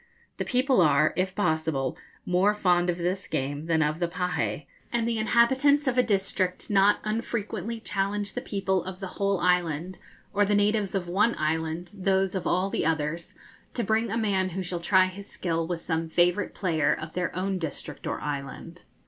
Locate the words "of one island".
10.95-11.91